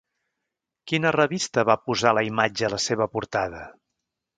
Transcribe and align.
Quina 0.91 1.11
revista 1.17 1.67
va 1.73 1.77
posar 1.91 2.17
la 2.21 2.27
imatge 2.31 2.69
a 2.71 2.75
la 2.79 2.85
seva 2.91 3.13
portada? 3.17 3.67